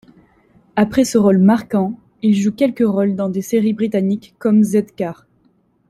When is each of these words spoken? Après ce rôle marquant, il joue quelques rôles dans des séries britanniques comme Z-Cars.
Après 0.77 1.03
ce 1.03 1.19
rôle 1.19 1.37
marquant, 1.37 1.93
il 2.23 2.33
joue 2.33 2.51
quelques 2.51 2.79
rôles 2.83 3.15
dans 3.15 3.29
des 3.29 3.43
séries 3.43 3.73
britanniques 3.73 4.33
comme 4.39 4.63
Z-Cars. 4.63 5.27